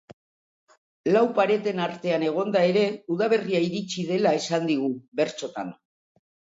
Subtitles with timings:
[1.13, 2.87] Lau pareten artean egonda ere,
[3.19, 4.93] udaberria iritsi dela esan digu,
[5.23, 5.75] bertsotan.